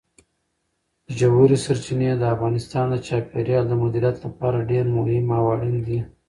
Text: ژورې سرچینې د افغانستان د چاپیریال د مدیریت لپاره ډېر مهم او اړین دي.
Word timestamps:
ژورې 1.17 1.57
سرچینې 1.65 2.09
د 2.17 2.23
افغانستان 2.35 2.85
د 2.89 2.95
چاپیریال 3.07 3.65
د 3.67 3.73
مدیریت 3.83 4.17
لپاره 4.25 4.67
ډېر 4.71 4.85
مهم 4.95 5.25
او 5.37 5.45
اړین 5.53 5.77
دي. 5.87 5.99